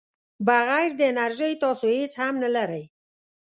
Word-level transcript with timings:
بغیر 0.47 0.89
د 0.99 1.01
انرژۍ 1.11 1.53
تاسو 1.63 1.85
هیڅ 1.97 2.13
هم 2.21 2.33
نه 2.43 2.49
لرئ. 2.55 2.83